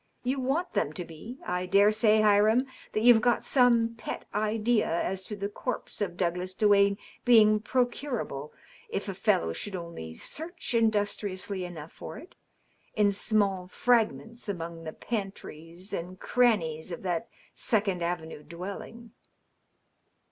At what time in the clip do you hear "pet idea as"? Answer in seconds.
3.93-5.23